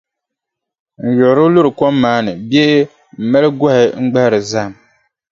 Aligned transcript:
N-yiɣiri 1.07 1.45
luri 1.53 1.71
kom 1.79 1.95
maa 2.03 2.19
ni 2.25 2.33
bee 2.49 2.75
m-mali 3.21 3.49
gɔhi 3.61 3.83
n-gbahiri 4.03 4.39
zahim. 4.51 4.73